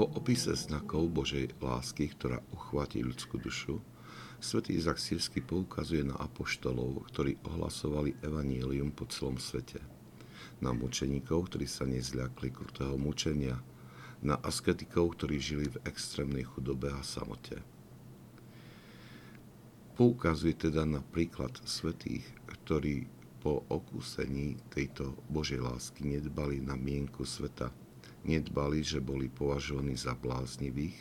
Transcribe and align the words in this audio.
opise 0.00 0.56
znakov 0.56 1.12
Božej 1.12 1.52
lásky, 1.60 2.08
ktorá 2.16 2.40
uchváti 2.48 3.04
ľudskú 3.04 3.36
dušu, 3.36 3.76
svätý 4.40 4.80
Izak 4.80 4.96
Sírsky 4.96 5.44
poukazuje 5.44 6.00
na 6.00 6.16
apoštolov, 6.16 7.12
ktorí 7.12 7.36
ohlasovali 7.44 8.16
evanílium 8.24 8.88
po 8.96 9.04
celom 9.12 9.36
svete. 9.36 9.84
Na 10.64 10.72
mučeníkov, 10.72 11.52
ktorí 11.52 11.68
sa 11.68 11.84
nezľakli 11.84 12.48
krutého 12.48 12.96
mučenia, 12.96 13.60
na 14.24 14.40
asketikov, 14.40 15.20
ktorí 15.20 15.36
žili 15.36 15.68
v 15.68 15.82
extrémnej 15.84 16.48
chudobe 16.48 16.88
a 16.88 17.04
samote. 17.04 17.60
Poukazuje 19.92 20.56
teda 20.56 20.88
na 20.88 21.04
príklad 21.04 21.52
svetých, 21.68 22.24
ktorí 22.48 23.12
po 23.44 23.66
okúsení 23.68 24.56
tejto 24.72 25.18
Božej 25.28 25.60
lásky 25.60 26.06
nedbali 26.06 26.64
na 26.64 26.78
mienku 26.78 27.26
sveta, 27.26 27.74
Nedbali, 28.22 28.86
že 28.86 29.02
boli 29.02 29.26
považovaní 29.26 29.98
za 29.98 30.14
bláznivých, 30.14 30.94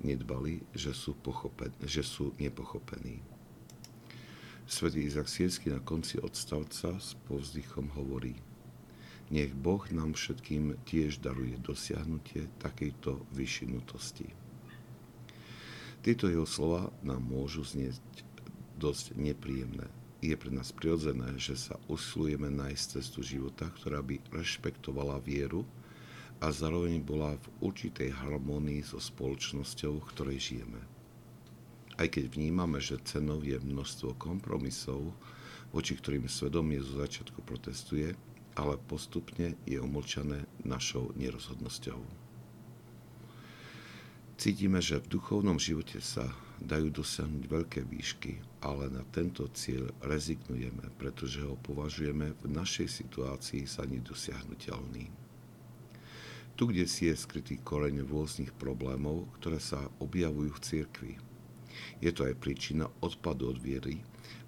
nedbali, 0.00 0.64
že 0.72 0.96
sú, 0.96 1.12
pochopen- 1.12 1.76
že 1.84 2.00
sú 2.00 2.32
nepochopení. 2.40 3.20
Svetý 4.64 5.04
Izak 5.04 5.28
Siersky 5.28 5.68
na 5.68 5.80
konci 5.84 6.16
odstavca 6.16 6.96
s 6.96 7.12
povzdychom 7.28 7.92
hovorí 7.92 8.40
Nech 9.28 9.52
Boh 9.52 9.84
nám 9.92 10.16
všetkým 10.16 10.80
tiež 10.88 11.20
daruje 11.20 11.56
dosiahnutie 11.60 12.48
takejto 12.60 13.24
vyšinutosti. 13.32 14.28
Tieto 16.04 16.28
jeho 16.28 16.44
slova 16.44 16.92
nám 17.00 17.24
môžu 17.24 17.64
znieť 17.64 17.96
dosť 18.76 19.16
nepríjemné. 19.16 19.88
Je 20.20 20.36
pre 20.36 20.52
nás 20.52 20.72
prirodzené, 20.72 21.36
že 21.40 21.56
sa 21.56 21.80
usilujeme 21.88 22.48
nájsť 22.52 23.00
cestu 23.00 23.20
života, 23.24 23.68
ktorá 23.80 24.00
by 24.00 24.20
rešpektovala 24.32 25.20
vieru, 25.24 25.64
a 26.44 26.52
zároveň 26.52 27.00
bola 27.00 27.40
v 27.40 27.72
určitej 27.72 28.12
harmonii 28.12 28.84
so 28.84 29.00
spoločnosťou, 29.00 29.96
v 29.96 30.08
ktorej 30.12 30.38
žijeme. 30.52 30.80
Aj 31.96 32.04
keď 32.04 32.36
vnímame, 32.36 32.84
že 32.84 33.00
cenou 33.00 33.40
je 33.40 33.56
množstvo 33.56 34.12
kompromisov, 34.20 35.16
voči 35.72 35.96
ktorým 35.96 36.28
svedomie 36.28 36.84
zo 36.84 37.00
začiatku 37.00 37.40
protestuje, 37.48 38.12
ale 38.60 38.76
postupne 38.76 39.56
je 39.64 39.80
umlčané 39.80 40.44
našou 40.60 41.16
nerozhodnosťou. 41.16 42.04
Cítime, 44.36 44.84
že 44.84 45.00
v 45.00 45.16
duchovnom 45.16 45.56
živote 45.56 46.04
sa 46.04 46.28
dajú 46.60 46.92
dosiahnuť 46.92 47.44
veľké 47.48 47.80
výšky, 47.88 48.44
ale 48.60 48.92
na 48.92 49.00
tento 49.16 49.48
cieľ 49.56 49.88
rezignujeme, 50.04 50.92
pretože 51.00 51.40
ho 51.40 51.56
považujeme 51.56 52.36
v 52.36 52.44
našej 52.52 52.90
situácii 53.00 53.64
za 53.64 53.88
nedosiahnutelný. 53.88 55.23
Tu, 56.54 56.70
kde 56.70 56.86
si 56.86 57.10
je 57.10 57.18
skrytý 57.18 57.58
koreň 57.58 58.06
rôznych 58.06 58.54
problémov, 58.54 59.26
ktoré 59.42 59.58
sa 59.58 59.90
objavujú 59.98 60.54
v 60.54 60.62
cirkvi. 60.62 61.12
Je 61.98 62.14
to 62.14 62.30
aj 62.30 62.38
príčina 62.38 62.86
odpadu 63.02 63.50
od 63.50 63.58
viery 63.58 63.98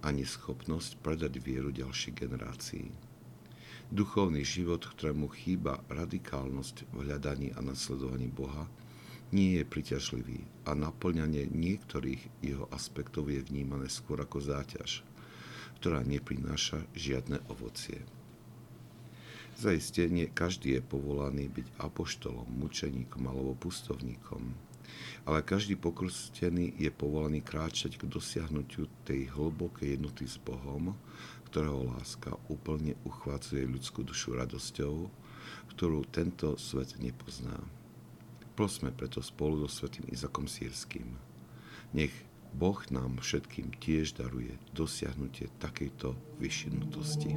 a 0.07 0.15
neschopnosť 0.15 1.03
predať 1.03 1.43
vieru 1.43 1.75
ďalšej 1.75 2.13
generácii. 2.15 2.87
Duchovný 3.91 4.47
život, 4.47 4.87
ktorému 4.87 5.31
chýba 5.35 5.83
radikálnosť 5.91 6.91
v 6.95 6.97
hľadaní 7.07 7.55
a 7.55 7.63
nasledovaní 7.63 8.31
Boha, 8.31 8.71
nie 9.35 9.59
je 9.59 9.65
priťažlivý 9.67 10.47
a 10.71 10.79
naplňanie 10.79 11.51
niektorých 11.51 12.23
jeho 12.43 12.71
aspektov 12.71 13.27
je 13.31 13.43
vnímané 13.43 13.91
skôr 13.91 14.23
ako 14.23 14.39
záťaž, 14.39 15.03
ktorá 15.83 16.07
neprináša 16.07 16.87
žiadne 16.95 17.43
ovocie. 17.51 18.07
Zaiste 19.57 20.05
nie 20.13 20.29
každý 20.29 20.77
je 20.77 20.83
povolaný 20.85 21.49
byť 21.49 21.81
apoštolom, 21.81 22.45
mučeníkom 22.61 23.25
alebo 23.25 23.57
pustovníkom, 23.57 24.53
ale 25.25 25.41
každý 25.41 25.81
pokrstený 25.81 26.77
je 26.77 26.93
povolaný 26.93 27.41
kráčať 27.41 27.97
k 27.97 28.05
dosiahnutiu 28.05 28.85
tej 29.09 29.33
hlbokej 29.33 29.97
jednoty 29.97 30.29
s 30.29 30.37
Bohom, 30.37 30.93
ktorého 31.49 31.89
láska 31.89 32.37
úplne 32.53 33.01
uchvácuje 33.09 33.65
ľudskú 33.65 34.05
dušu 34.05 34.37
radosťou, 34.37 35.09
ktorú 35.73 36.05
tento 36.13 36.61
svet 36.61 37.01
nepozná. 37.01 37.57
Prosme 38.53 38.93
preto 38.93 39.25
spolu 39.25 39.65
so 39.65 39.69
svetým 39.73 40.05
Izakom 40.13 40.45
Sírským. 40.45 41.17
Nech 41.97 42.13
Boh 42.53 42.81
nám 42.93 43.25
všetkým 43.25 43.73
tiež 43.81 44.21
daruje 44.21 44.53
dosiahnutie 44.77 45.49
takejto 45.61 46.13
vyšinutosti. 46.41 47.37